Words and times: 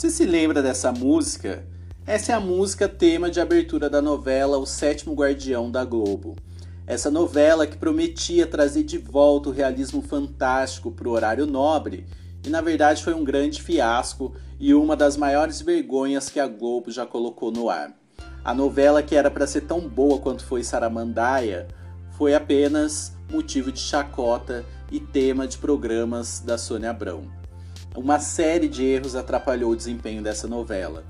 Você 0.00 0.08
se 0.08 0.24
lembra 0.24 0.62
dessa 0.62 0.90
música? 0.90 1.62
Essa 2.06 2.32
é 2.32 2.34
a 2.34 2.40
música 2.40 2.88
tema 2.88 3.30
de 3.30 3.38
abertura 3.38 3.90
da 3.90 4.00
novela 4.00 4.56
O 4.56 4.64
Sétimo 4.64 5.12
Guardião 5.12 5.70
da 5.70 5.84
Globo. 5.84 6.36
Essa 6.86 7.10
novela 7.10 7.66
que 7.66 7.76
prometia 7.76 8.46
trazer 8.46 8.82
de 8.82 8.96
volta 8.96 9.50
o 9.50 9.52
realismo 9.52 10.00
fantástico 10.00 10.90
para 10.90 11.06
o 11.06 11.10
horário 11.10 11.44
nobre 11.44 12.06
e 12.42 12.48
na 12.48 12.62
verdade 12.62 13.04
foi 13.04 13.12
um 13.12 13.22
grande 13.22 13.60
fiasco 13.60 14.34
e 14.58 14.72
uma 14.72 14.96
das 14.96 15.18
maiores 15.18 15.60
vergonhas 15.60 16.30
que 16.30 16.40
a 16.40 16.46
Globo 16.46 16.90
já 16.90 17.04
colocou 17.04 17.52
no 17.52 17.68
ar. 17.68 17.94
A 18.42 18.54
novela 18.54 19.02
que 19.02 19.14
era 19.14 19.30
para 19.30 19.46
ser 19.46 19.66
tão 19.66 19.86
boa 19.86 20.18
quanto 20.18 20.46
foi 20.46 20.64
Saramandaia 20.64 21.68
foi 22.12 22.34
apenas 22.34 23.12
motivo 23.30 23.70
de 23.70 23.80
chacota 23.80 24.64
e 24.90 24.98
tema 24.98 25.46
de 25.46 25.58
programas 25.58 26.40
da 26.40 26.56
Sônia 26.56 26.88
Abrão. 26.88 27.39
Uma 27.96 28.18
série 28.18 28.68
de 28.68 28.84
erros 28.84 29.16
atrapalhou 29.16 29.72
o 29.72 29.76
desempenho 29.76 30.22
dessa 30.22 30.46
novela. 30.46 31.04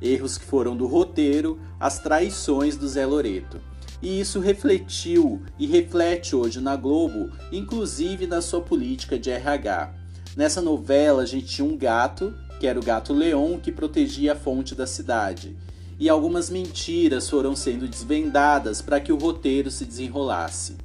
Erros 0.00 0.36
que 0.36 0.44
foram 0.44 0.76
do 0.76 0.86
roteiro 0.86 1.58
às 1.80 1.98
traições 1.98 2.76
do 2.76 2.86
Zé 2.86 3.06
Loreto. 3.06 3.58
E 4.02 4.20
isso 4.20 4.40
refletiu 4.40 5.42
e 5.58 5.66
reflete 5.66 6.36
hoje 6.36 6.60
na 6.60 6.76
Globo, 6.76 7.30
inclusive 7.50 8.26
na 8.26 8.42
sua 8.42 8.60
política 8.60 9.18
de 9.18 9.30
RH. 9.30 9.94
Nessa 10.36 10.60
novela 10.60 11.22
a 11.22 11.26
gente 11.26 11.46
tinha 11.46 11.66
um 11.66 11.76
gato, 11.76 12.34
que 12.60 12.66
era 12.66 12.78
o 12.78 12.84
gato 12.84 13.14
Leon, 13.14 13.58
que 13.58 13.72
protegia 13.72 14.32
a 14.32 14.36
fonte 14.36 14.74
da 14.74 14.86
cidade 14.86 15.56
e 15.98 16.08
algumas 16.08 16.50
mentiras 16.50 17.28
foram 17.28 17.56
sendo 17.56 17.88
desvendadas 17.88 18.82
para 18.82 19.00
que 19.00 19.12
o 19.12 19.16
roteiro 19.16 19.70
se 19.70 19.84
desenrolasse. 19.84 20.76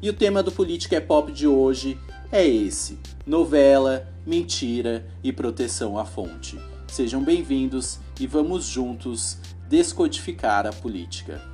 E 0.00 0.08
o 0.08 0.14
tema 0.14 0.42
do 0.42 0.52
Política 0.52 0.96
é 0.96 1.00
Pop 1.00 1.30
de 1.32 1.46
hoje 1.46 1.98
é 2.30 2.46
esse: 2.46 2.98
novela, 3.26 4.08
mentira 4.26 5.06
e 5.22 5.32
proteção 5.32 5.98
à 5.98 6.04
fonte. 6.04 6.58
Sejam 6.86 7.22
bem-vindos 7.22 8.00
e 8.18 8.26
vamos 8.26 8.64
juntos 8.66 9.38
descodificar 9.68 10.66
a 10.66 10.72
política. 10.72 11.49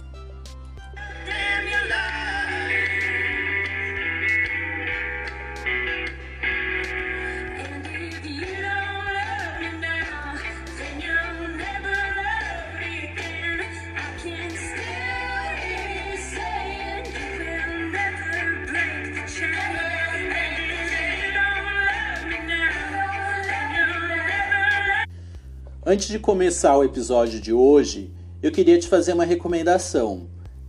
Antes 25.88 26.08
de 26.08 26.18
começar 26.18 26.76
o 26.76 26.82
episódio 26.82 27.40
de 27.40 27.52
hoje, 27.52 28.12
eu 28.42 28.50
queria 28.50 28.76
te 28.76 28.88
fazer 28.88 29.12
uma 29.12 29.24
recomendação. 29.24 30.26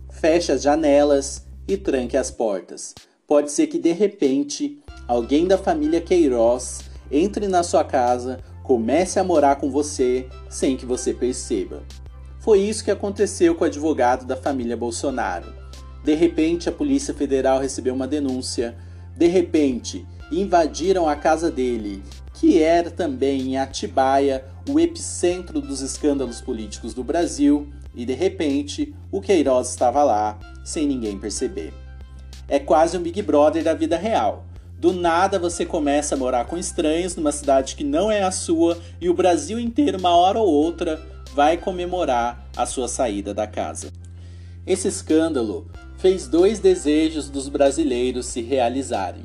Feche 0.08 0.52
as 0.52 0.62
janelas 0.62 1.44
e 1.66 1.76
tranque 1.76 2.16
as 2.16 2.30
portas. 2.30 2.94
Pode 3.26 3.50
ser 3.50 3.66
que 3.66 3.80
de 3.80 3.90
repente 3.90 4.78
alguém 5.08 5.48
da 5.48 5.58
família 5.58 6.00
Queiroz 6.00 6.82
entre 7.10 7.48
na 7.48 7.64
sua 7.64 7.82
casa, 7.82 8.38
comece 8.62 9.18
a 9.18 9.24
morar 9.24 9.56
com 9.56 9.68
você 9.68 10.28
sem 10.48 10.76
que 10.76 10.86
você 10.86 11.12
perceba. 11.12 11.82
Foi 12.38 12.60
isso 12.60 12.84
que 12.84 12.90
aconteceu 12.92 13.56
com 13.56 13.64
o 13.64 13.66
advogado 13.66 14.24
da 14.24 14.36
família 14.36 14.76
Bolsonaro. 14.76 15.52
De 16.04 16.14
repente, 16.14 16.68
a 16.68 16.72
Polícia 16.72 17.12
Federal 17.12 17.58
recebeu 17.58 17.92
uma 17.92 18.06
denúncia. 18.06 18.76
De 19.16 19.26
repente, 19.26 20.06
invadiram 20.30 21.08
a 21.08 21.16
casa 21.16 21.50
dele 21.50 22.04
que 22.38 22.62
era 22.62 22.88
também 22.88 23.40
em 23.40 23.58
Atibaia 23.58 24.44
o 24.68 24.78
epicentro 24.78 25.60
dos 25.60 25.80
escândalos 25.80 26.40
políticos 26.40 26.92
do 26.92 27.02
Brasil, 27.02 27.68
e 27.94 28.04
de 28.04 28.12
repente 28.12 28.94
o 29.10 29.20
Queiroz 29.20 29.70
estava 29.70 30.04
lá 30.04 30.38
sem 30.64 30.86
ninguém 30.86 31.18
perceber. 31.18 31.72
É 32.46 32.58
quase 32.58 32.96
um 32.96 33.02
Big 33.02 33.20
Brother 33.22 33.64
da 33.64 33.74
vida 33.74 33.96
real. 33.96 34.44
Do 34.78 34.92
nada 34.92 35.38
você 35.38 35.66
começa 35.66 36.14
a 36.14 36.18
morar 36.18 36.44
com 36.44 36.56
estranhos 36.56 37.16
numa 37.16 37.32
cidade 37.32 37.74
que 37.74 37.82
não 37.82 38.10
é 38.10 38.22
a 38.22 38.30
sua 38.30 38.78
e 39.00 39.08
o 39.08 39.14
Brasil 39.14 39.58
inteiro, 39.58 39.98
uma 39.98 40.14
hora 40.14 40.38
ou 40.38 40.46
outra, 40.46 41.02
vai 41.34 41.56
comemorar 41.56 42.46
a 42.56 42.64
sua 42.64 42.86
saída 42.86 43.34
da 43.34 43.46
casa. 43.46 43.90
Esse 44.66 44.86
escândalo 44.86 45.66
fez 45.96 46.28
dois 46.28 46.60
desejos 46.60 47.28
dos 47.28 47.48
brasileiros 47.48 48.26
se 48.26 48.40
realizarem. 48.40 49.24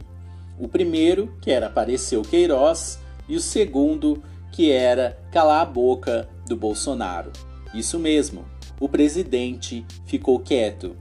O 0.60 0.68
primeiro, 0.68 1.34
que 1.42 1.52
era 1.52 1.68
aparecer 1.68 2.18
o 2.18 2.24
Queiroz, 2.24 2.98
e 3.28 3.36
o 3.36 3.40
segundo, 3.40 4.22
que 4.54 4.72
era 4.72 5.18
calar 5.32 5.64
a 5.64 5.66
boca 5.66 6.30
do 6.48 6.56
Bolsonaro. 6.56 7.32
Isso 7.74 7.98
mesmo, 7.98 8.46
o 8.80 8.88
presidente 8.88 9.84
ficou 10.06 10.40
quieto, 10.40 10.96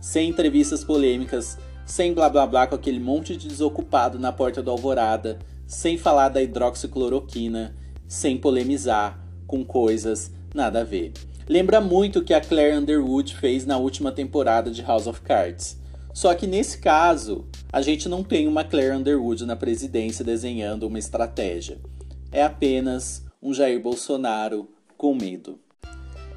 sem 0.00 0.30
entrevistas 0.30 0.84
polêmicas, 0.84 1.58
sem 1.84 2.14
blá 2.14 2.30
blá 2.30 2.46
blá 2.46 2.66
com 2.68 2.76
aquele 2.76 3.00
monte 3.00 3.36
de 3.36 3.48
desocupado 3.48 4.20
na 4.20 4.32
porta 4.32 4.62
do 4.62 4.70
Alvorada, 4.70 5.40
sem 5.66 5.98
falar 5.98 6.28
da 6.28 6.40
hidroxicloroquina, 6.40 7.74
sem 8.06 8.38
polemizar 8.38 9.18
com 9.48 9.64
coisas 9.64 10.30
nada 10.54 10.82
a 10.82 10.84
ver. 10.84 11.12
Lembra 11.48 11.80
muito 11.80 12.20
o 12.20 12.24
que 12.24 12.32
a 12.32 12.40
Claire 12.40 12.76
Underwood 12.76 13.34
fez 13.34 13.66
na 13.66 13.78
última 13.78 14.12
temporada 14.12 14.70
de 14.70 14.80
House 14.80 15.08
of 15.08 15.22
Cards. 15.22 15.76
Só 16.14 16.32
que 16.34 16.46
nesse 16.46 16.78
caso, 16.78 17.46
a 17.72 17.80
gente 17.82 18.08
não 18.08 18.22
tem 18.22 18.46
uma 18.46 18.62
Claire 18.62 18.96
Underwood 18.96 19.44
na 19.44 19.56
presidência 19.56 20.24
desenhando 20.24 20.86
uma 20.86 20.98
estratégia. 20.98 21.78
É 22.32 22.42
apenas 22.42 23.22
um 23.42 23.52
Jair 23.52 23.78
Bolsonaro 23.78 24.66
com 24.96 25.14
medo. 25.14 25.60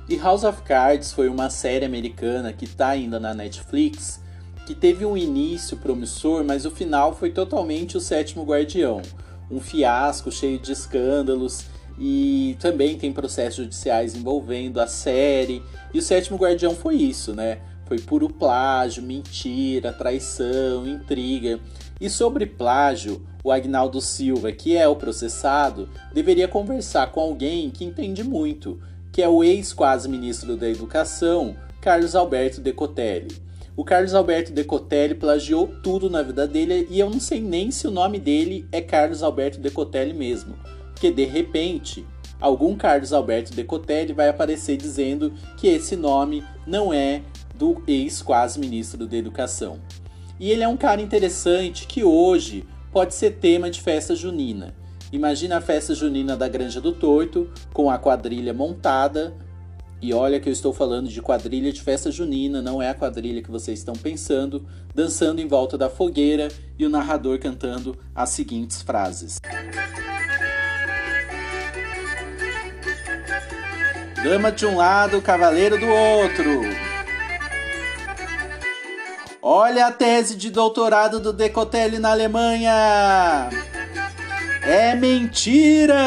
E 0.09 0.17
House 0.17 0.43
of 0.43 0.61
Cards 0.63 1.13
foi 1.13 1.29
uma 1.29 1.49
série 1.49 1.85
americana 1.85 2.51
que 2.51 2.65
está 2.65 2.89
ainda 2.89 3.17
na 3.17 3.33
Netflix, 3.33 4.21
que 4.67 4.75
teve 4.75 5.05
um 5.05 5.15
início 5.15 5.77
promissor, 5.77 6.43
mas 6.43 6.65
o 6.65 6.71
final 6.71 7.15
foi 7.15 7.31
totalmente 7.31 7.95
o 7.95 8.01
sétimo 8.01 8.43
guardião. 8.43 9.01
Um 9.49 9.61
fiasco 9.61 10.29
cheio 10.29 10.59
de 10.59 10.73
escândalos 10.73 11.65
e 11.97 12.57
também 12.59 12.97
tem 12.97 13.13
processos 13.13 13.63
judiciais 13.63 14.15
envolvendo 14.15 14.81
a 14.81 14.87
série. 14.87 15.63
E 15.93 15.99
o 15.99 16.01
sétimo 16.01 16.37
guardião 16.37 16.75
foi 16.75 16.95
isso, 16.95 17.33
né? 17.33 17.59
Foi 17.85 17.99
puro 17.99 18.27
plágio, 18.27 19.01
mentira, 19.01 19.93
traição, 19.93 20.85
intriga. 20.85 21.57
E 22.01 22.09
sobre 22.09 22.45
plágio, 22.45 23.25
o 23.45 23.51
Agnaldo 23.51 24.01
Silva, 24.01 24.51
que 24.51 24.75
é 24.75 24.87
o 24.87 24.95
processado, 24.95 25.87
deveria 26.11 26.47
conversar 26.47 27.11
com 27.11 27.19
alguém 27.19 27.69
que 27.69 27.85
entende 27.85 28.23
muito, 28.23 28.81
que 29.11 29.21
é 29.21 29.29
o 29.29 29.43
ex-quase 29.43 30.09
ministro 30.09 30.57
da 30.57 30.67
Educação, 30.67 31.55
Carlos 31.79 32.15
Alberto 32.15 32.59
Decotelli. 32.59 33.37
O 33.77 33.85
Carlos 33.85 34.15
Alberto 34.15 34.51
Decotelli 34.51 35.13
plagiou 35.13 35.67
tudo 35.67 36.09
na 36.09 36.23
vida 36.23 36.47
dele 36.47 36.87
e 36.89 36.99
eu 36.99 37.07
não 37.07 37.19
sei 37.19 37.39
nem 37.39 37.69
se 37.69 37.87
o 37.87 37.91
nome 37.91 38.17
dele 38.17 38.67
é 38.71 38.81
Carlos 38.81 39.21
Alberto 39.21 39.59
Decotelli 39.59 40.11
mesmo, 40.11 40.55
porque 40.91 41.11
de 41.11 41.25
repente 41.25 42.03
algum 42.41 42.75
Carlos 42.75 43.13
Alberto 43.13 43.53
Decotelli 43.53 44.11
vai 44.11 44.27
aparecer 44.27 44.75
dizendo 44.75 45.31
que 45.55 45.67
esse 45.67 45.95
nome 45.95 46.43
não 46.65 46.91
é 46.91 47.21
do 47.53 47.83
ex-quase 47.87 48.59
ministro 48.59 49.05
da 49.05 49.15
Educação. 49.15 49.79
E 50.39 50.49
ele 50.49 50.63
é 50.63 50.67
um 50.67 50.75
cara 50.75 50.99
interessante 50.99 51.85
que 51.85 52.03
hoje 52.03 52.65
pode 52.95 53.13
ser 53.13 53.31
tema 53.31 53.69
de 53.69 53.81
festa 53.81 54.15
junina. 54.15 54.73
Imagina 55.11 55.57
a 55.57 55.61
festa 55.61 55.93
junina 55.93 56.37
da 56.37 56.47
Granja 56.47 56.79
do 56.79 56.93
Torto, 56.93 57.49
com 57.73 57.91
a 57.91 57.97
quadrilha 57.97 58.53
montada. 58.53 59.35
E 60.01 60.13
olha 60.13 60.39
que 60.39 60.47
eu 60.47 60.53
estou 60.53 60.71
falando 60.71 61.09
de 61.09 61.21
quadrilha 61.21 61.73
de 61.73 61.81
festa 61.81 62.09
junina, 62.09 62.61
não 62.61 62.81
é 62.81 62.87
a 62.87 62.93
quadrilha 62.93 63.43
que 63.43 63.51
vocês 63.51 63.79
estão 63.79 63.95
pensando, 63.95 64.65
dançando 64.93 65.41
em 65.41 65.45
volta 65.45 65.77
da 65.77 65.89
fogueira 65.89 66.47
e 66.79 66.85
o 66.85 66.89
narrador 66.89 67.37
cantando 67.37 67.97
as 68.15 68.29
seguintes 68.29 68.81
frases. 68.81 69.41
Dama 74.23 74.53
de 74.53 74.65
um 74.65 74.77
lado, 74.77 75.21
cavaleiro 75.21 75.77
do 75.77 75.85
outro. 75.85 76.84
Olha 79.47 79.85
a 79.85 79.91
tese 79.91 80.35
de 80.35 80.49
doutorado 80.49 81.19
do 81.19 81.31
Decotelli 81.31 81.99
na 81.99 82.09
Alemanha! 82.09 83.47
É 84.63 84.95
mentira! 84.95 86.03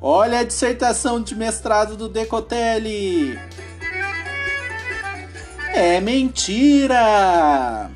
Olha 0.00 0.38
a 0.38 0.44
dissertação 0.44 1.20
de 1.20 1.34
mestrado 1.34 1.96
do 1.96 2.08
Decotelli! 2.08 3.36
É 5.74 6.00
mentira! 6.00 7.90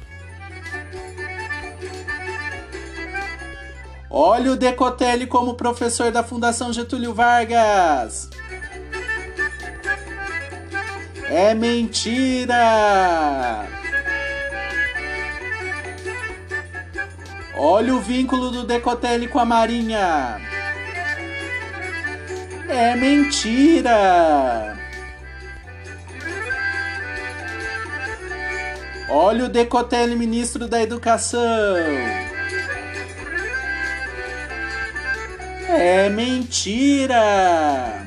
Olha 4.11 4.51
o 4.51 4.57
Decotelli 4.57 5.29
como 5.29 5.55
professor 5.55 6.11
da 6.11 6.25
Fundação 6.25 6.73
Getúlio 6.73 7.15
Vargas! 7.15 8.29
É 11.35 11.55
mentira! 11.55 12.55
Olha 17.57 17.95
o 17.95 18.01
vínculo 18.01 18.51
do 18.51 18.65
Decotelli 18.65 19.27
com 19.27 19.39
a 19.39 19.45
Marinha. 19.47 20.39
É 22.69 22.95
mentira! 22.97 24.77
Olha 29.09 29.47
o 29.47 29.49
Decotelli, 29.49 30.15
ministro 30.15 30.69
da 30.69 30.83
Educação. 30.83 31.41
É 35.67 36.11
mentira! 36.11 38.02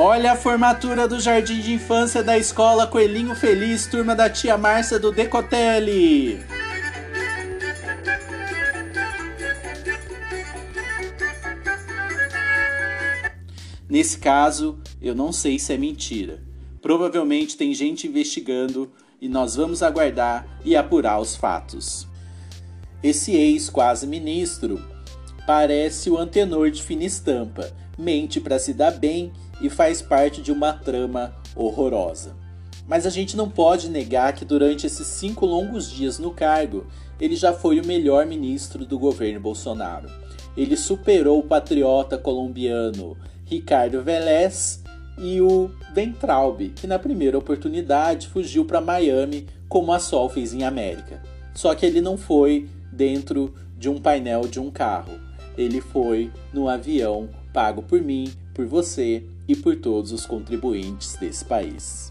Olha 0.00 0.30
a 0.30 0.36
formatura 0.36 1.08
do 1.08 1.18
jardim 1.18 1.58
de 1.58 1.72
infância 1.72 2.22
da 2.22 2.38
escola 2.38 2.86
Coelhinho 2.86 3.34
Feliz, 3.34 3.84
turma 3.88 4.14
da 4.14 4.30
tia 4.30 4.56
Márcia 4.56 4.96
do 4.96 5.10
Decotelli. 5.10 6.38
Nesse 13.88 14.18
caso, 14.18 14.78
eu 15.02 15.16
não 15.16 15.32
sei 15.32 15.58
se 15.58 15.72
é 15.72 15.76
mentira. 15.76 16.44
Provavelmente 16.80 17.56
tem 17.56 17.74
gente 17.74 18.06
investigando 18.06 18.92
e 19.20 19.28
nós 19.28 19.56
vamos 19.56 19.82
aguardar 19.82 20.46
e 20.64 20.76
apurar 20.76 21.18
os 21.18 21.34
fatos. 21.34 22.06
Esse 23.02 23.34
ex 23.34 23.68
quase 23.68 24.06
ministro 24.06 24.80
parece 25.44 26.08
o 26.08 26.16
antenor 26.16 26.70
de 26.70 26.84
fina 26.84 27.02
estampa, 27.02 27.74
mente 27.98 28.40
para 28.40 28.58
se 28.58 28.72
dar 28.72 28.92
bem 28.92 29.32
e 29.60 29.68
faz 29.68 30.00
parte 30.00 30.40
de 30.40 30.52
uma 30.52 30.72
trama 30.72 31.34
horrorosa. 31.56 32.36
Mas 32.86 33.04
a 33.04 33.10
gente 33.10 33.36
não 33.36 33.50
pode 33.50 33.90
negar 33.90 34.32
que 34.32 34.44
durante 34.44 34.86
esses 34.86 35.06
cinco 35.06 35.44
longos 35.44 35.90
dias 35.90 36.18
no 36.18 36.30
cargo, 36.30 36.86
ele 37.20 37.36
já 37.36 37.52
foi 37.52 37.80
o 37.80 37.86
melhor 37.86 38.24
ministro 38.24 38.86
do 38.86 38.98
governo 38.98 39.40
Bolsonaro. 39.40 40.08
Ele 40.56 40.76
superou 40.76 41.40
o 41.40 41.42
patriota 41.42 42.16
colombiano 42.16 43.16
Ricardo 43.44 44.02
Vélez 44.02 44.82
e 45.18 45.40
o 45.40 45.70
Ventralbe, 45.92 46.70
que 46.70 46.86
na 46.86 46.98
primeira 46.98 47.36
oportunidade 47.36 48.28
fugiu 48.28 48.64
para 48.64 48.80
Miami 48.80 49.46
como 49.68 49.92
a 49.92 49.98
Sol 49.98 50.28
fez 50.28 50.54
em 50.54 50.64
América. 50.64 51.22
Só 51.54 51.74
que 51.74 51.84
ele 51.84 52.00
não 52.00 52.16
foi 52.16 52.68
dentro 52.92 53.54
de 53.76 53.88
um 53.88 54.00
painel 54.00 54.42
de 54.42 54.60
um 54.60 54.70
carro. 54.70 55.12
Ele 55.56 55.80
foi 55.80 56.30
no 56.52 56.68
avião 56.68 57.28
pago 57.58 57.82
por 57.82 58.00
mim, 58.00 58.32
por 58.54 58.66
você 58.66 59.24
e 59.48 59.56
por 59.56 59.74
todos 59.74 60.12
os 60.12 60.24
contribuintes 60.24 61.16
desse 61.16 61.44
país. 61.44 62.08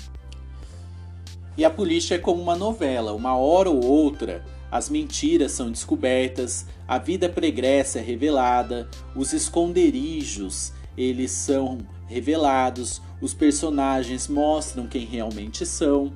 E 1.55 1.63
a 1.63 1.69
política 1.69 2.15
é 2.15 2.17
como 2.17 2.41
uma 2.41 2.57
novela, 2.57 3.13
uma 3.13 3.37
hora 3.37 3.69
ou 3.69 3.81
outra 3.81 4.43
as 4.69 4.89
mentiras 4.89 5.53
são 5.53 5.71
descobertas, 5.71 6.65
a 6.85 6.97
vida 6.97 7.29
pregressa 7.29 7.99
é 7.99 8.01
revelada, 8.01 8.89
os 9.15 9.31
esconderijos 9.31 10.73
eles 10.97 11.31
são 11.31 11.77
revelados, 12.07 13.01
os 13.21 13.33
personagens 13.33 14.27
mostram 14.27 14.85
quem 14.85 15.05
realmente 15.05 15.65
são 15.65 16.11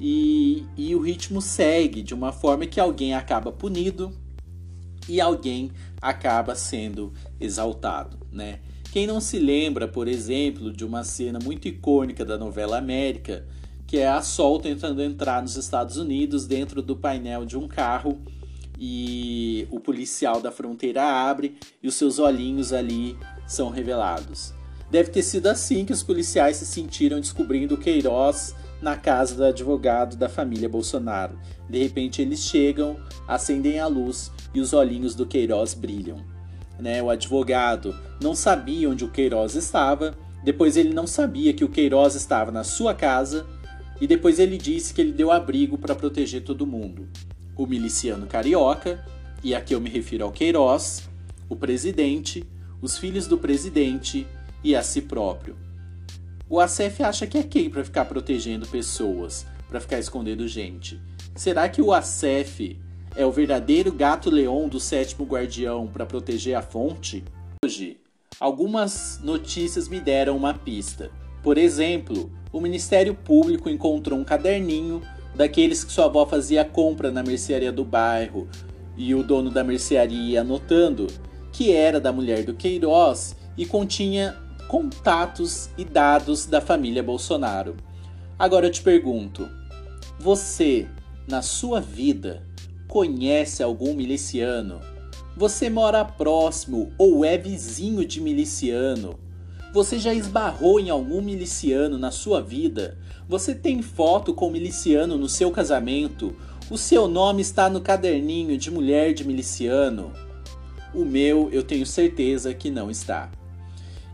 e, 0.00 0.64
e 0.74 0.94
o 0.94 1.00
ritmo 1.00 1.42
segue 1.42 2.00
de 2.00 2.14
uma 2.14 2.32
forma 2.32 2.64
que 2.64 2.80
alguém 2.80 3.12
acaba 3.12 3.52
punido 3.52 4.10
e 5.06 5.20
alguém 5.20 5.70
acaba 6.00 6.54
sendo 6.54 7.12
exaltado, 7.38 8.16
né? 8.32 8.60
Quem 8.90 9.06
não 9.06 9.20
se 9.20 9.38
lembra, 9.38 9.86
por 9.86 10.08
exemplo, 10.08 10.72
de 10.72 10.84
uma 10.84 11.04
cena 11.04 11.38
muito 11.40 11.68
icônica 11.68 12.24
da 12.24 12.36
novela 12.36 12.76
América, 12.76 13.46
que 13.86 13.98
é 13.98 14.08
a 14.08 14.20
Sol 14.20 14.58
tentando 14.58 15.00
entrar 15.00 15.40
nos 15.40 15.54
Estados 15.54 15.96
Unidos 15.96 16.44
dentro 16.44 16.82
do 16.82 16.96
painel 16.96 17.44
de 17.44 17.56
um 17.56 17.68
carro 17.68 18.20
e 18.76 19.68
o 19.70 19.78
policial 19.78 20.40
da 20.40 20.50
fronteira 20.50 21.04
abre 21.04 21.56
e 21.80 21.86
os 21.86 21.94
seus 21.94 22.18
olhinhos 22.18 22.72
ali 22.72 23.16
são 23.46 23.70
revelados. 23.70 24.52
Deve 24.90 25.10
ter 25.10 25.22
sido 25.22 25.46
assim 25.46 25.84
que 25.84 25.92
os 25.92 26.02
policiais 26.02 26.56
se 26.56 26.66
sentiram 26.66 27.20
descobrindo 27.20 27.76
Queiroz 27.76 28.56
na 28.82 28.96
casa 28.96 29.36
do 29.36 29.44
advogado 29.44 30.16
da 30.16 30.28
família 30.28 30.68
Bolsonaro. 30.68 31.38
De 31.68 31.80
repente 31.80 32.20
eles 32.20 32.40
chegam, 32.40 32.96
acendem 33.28 33.78
a 33.78 33.86
luz 33.86 34.32
e 34.52 34.60
os 34.60 34.72
olhinhos 34.72 35.14
do 35.14 35.26
Queiroz 35.26 35.74
brilham 35.74 36.39
né, 36.80 37.02
o 37.02 37.10
advogado, 37.10 37.94
não 38.22 38.34
sabia 38.34 38.88
onde 38.88 39.04
o 39.04 39.10
Queiroz 39.10 39.54
estava, 39.54 40.14
depois 40.42 40.76
ele 40.76 40.94
não 40.94 41.06
sabia 41.06 41.52
que 41.52 41.64
o 41.64 41.68
Queiroz 41.68 42.14
estava 42.14 42.50
na 42.50 42.64
sua 42.64 42.94
casa, 42.94 43.46
e 44.00 44.06
depois 44.06 44.38
ele 44.38 44.56
disse 44.56 44.94
que 44.94 45.00
ele 45.00 45.12
deu 45.12 45.30
abrigo 45.30 45.76
para 45.76 45.94
proteger 45.94 46.42
todo 46.42 46.66
mundo. 46.66 47.08
O 47.56 47.66
miliciano 47.66 48.26
carioca, 48.26 49.04
e 49.44 49.54
aqui 49.54 49.74
eu 49.74 49.80
me 49.80 49.90
refiro 49.90 50.24
ao 50.24 50.32
Queiroz, 50.32 51.08
o 51.48 51.56
presidente, 51.56 52.44
os 52.80 52.96
filhos 52.96 53.26
do 53.26 53.36
presidente 53.36 54.26
e 54.64 54.74
a 54.74 54.82
si 54.82 55.02
próprio. 55.02 55.56
O 56.48 56.58
ACF 56.58 57.02
acha 57.02 57.26
que 57.26 57.38
é 57.38 57.42
quem 57.42 57.68
para 57.68 57.84
ficar 57.84 58.06
protegendo 58.06 58.66
pessoas, 58.66 59.46
para 59.68 59.80
ficar 59.80 59.98
escondendo 59.98 60.48
gente? 60.48 61.00
Será 61.34 61.68
que 61.68 61.80
o 61.80 61.92
ACF 61.92 62.78
é 63.16 63.26
o 63.26 63.32
verdadeiro 63.32 63.92
gato-leão 63.92 64.68
do 64.68 64.78
sétimo 64.78 65.24
guardião 65.24 65.86
para 65.86 66.06
proteger 66.06 66.54
a 66.54 66.62
fonte? 66.62 67.24
Hoje, 67.64 67.98
algumas 68.38 69.20
notícias 69.22 69.88
me 69.88 70.00
deram 70.00 70.36
uma 70.36 70.54
pista. 70.54 71.10
Por 71.42 71.58
exemplo, 71.58 72.30
o 72.52 72.60
Ministério 72.60 73.14
Público 73.14 73.68
encontrou 73.68 74.18
um 74.18 74.24
caderninho 74.24 75.02
daqueles 75.34 75.84
que 75.84 75.92
sua 75.92 76.06
avó 76.06 76.26
fazia 76.26 76.64
compra 76.64 77.10
na 77.10 77.22
mercearia 77.22 77.72
do 77.72 77.84
bairro 77.84 78.48
e 78.96 79.14
o 79.14 79.22
dono 79.22 79.50
da 79.50 79.64
mercearia 79.64 80.32
ia 80.32 80.40
anotando 80.40 81.06
que 81.52 81.72
era 81.72 82.00
da 82.00 82.12
mulher 82.12 82.44
do 82.44 82.54
Queiroz 82.54 83.36
e 83.56 83.66
continha 83.66 84.36
contatos 84.68 85.68
e 85.76 85.84
dados 85.84 86.46
da 86.46 86.60
família 86.60 87.02
Bolsonaro. 87.02 87.76
Agora 88.38 88.66
eu 88.66 88.70
te 88.70 88.82
pergunto: 88.82 89.48
você, 90.18 90.86
na 91.28 91.42
sua 91.42 91.80
vida, 91.80 92.42
conhece 92.90 93.62
algum 93.62 93.94
miliciano, 93.94 94.80
você 95.36 95.70
mora 95.70 96.04
próximo 96.04 96.92
ou 96.98 97.24
é 97.24 97.38
vizinho 97.38 98.04
de 98.04 98.20
miliciano, 98.20 99.16
você 99.72 99.96
já 99.96 100.12
esbarrou 100.12 100.80
em 100.80 100.90
algum 100.90 101.22
miliciano 101.22 101.96
na 101.96 102.10
sua 102.10 102.42
vida, 102.42 102.98
você 103.28 103.54
tem 103.54 103.80
foto 103.80 104.34
com 104.34 104.50
miliciano 104.50 105.16
no 105.16 105.28
seu 105.28 105.52
casamento, 105.52 106.36
o 106.68 106.76
seu 106.76 107.06
nome 107.06 107.42
está 107.42 107.70
no 107.70 107.80
caderninho 107.80 108.58
de 108.58 108.72
mulher 108.72 109.14
de 109.14 109.24
miliciano. 109.24 110.12
O 110.92 111.04
meu 111.04 111.48
eu 111.52 111.62
tenho 111.62 111.86
certeza 111.86 112.52
que 112.52 112.70
não 112.70 112.90
está. 112.90 113.30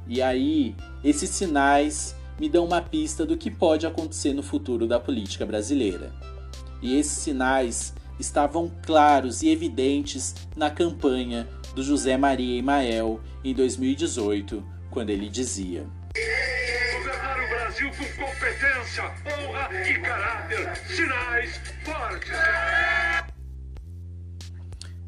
E 0.06 0.20
aí, 0.20 0.76
esses 1.02 1.30
sinais 1.30 2.14
me 2.38 2.46
dão 2.46 2.66
uma 2.66 2.82
pista 2.82 3.24
do 3.24 3.38
que 3.38 3.50
pode 3.50 3.86
acontecer 3.86 4.34
no 4.34 4.42
futuro 4.42 4.86
da 4.86 5.00
política 5.00 5.46
brasileira. 5.46 6.12
E 6.82 6.94
esses 6.98 7.16
sinais 7.16 7.94
estavam 8.18 8.70
claros 8.84 9.42
e 9.42 9.48
evidentes 9.48 10.34
na 10.56 10.70
campanha 10.70 11.48
do 11.74 11.82
José 11.82 12.16
Maria 12.16 12.58
Emael 12.58 13.20
em 13.44 13.54
2018, 13.54 14.64
quando 14.90 15.10
ele 15.10 15.28
dizia: 15.28 15.86
Governar 16.94 17.38
o 17.38 17.48
Brasil 17.48 17.90
com 17.90 18.24
competência, 18.24 19.04
honra 19.26 19.68
e 19.88 20.00
caráter, 20.00 20.76
sinais 20.86 21.60
fortes. 21.84 22.32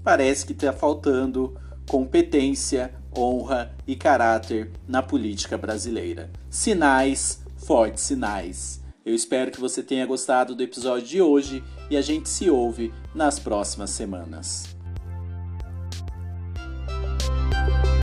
Parece 0.04 0.46
que 0.46 0.52
está 0.52 0.72
faltando 0.72 1.58
competência, 1.88 2.94
honra 3.16 3.74
e 3.86 3.96
caráter 3.96 4.70
na 4.86 5.02
política 5.02 5.56
brasileira. 5.56 6.30
Sinais, 6.50 7.42
fortes 7.56 8.04
sinais. 8.04 8.82
Eu 9.08 9.14
espero 9.14 9.50
que 9.50 9.58
você 9.58 9.82
tenha 9.82 10.04
gostado 10.04 10.54
do 10.54 10.62
episódio 10.62 11.08
de 11.08 11.22
hoje 11.22 11.64
e 11.88 11.96
a 11.96 12.02
gente 12.02 12.28
se 12.28 12.50
ouve 12.50 12.92
nas 13.14 13.38
próximas 13.38 13.88
semanas. 13.88 14.76